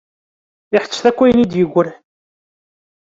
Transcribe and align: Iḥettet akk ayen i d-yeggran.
Iḥettet 0.75 1.03
akk 1.09 1.19
ayen 1.23 1.43
i 1.43 1.45
d-yeggran. 1.51 1.99